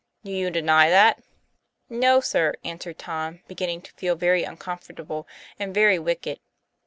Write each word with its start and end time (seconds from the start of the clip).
Do 0.23 0.31
you 0.31 0.49
deny 0.49 0.89
that?" 0.89 1.21
'No, 1.87 2.21
sir," 2.21 2.55
answered 2.63 2.97
Tom, 2.97 3.41
beginning 3.47 3.83
to 3.83 3.93
feel 3.93 4.15
very 4.15 4.43
uncomfortable 4.43 5.27
and 5.59 5.75
very 5.75 5.99
wicked. 5.99 6.39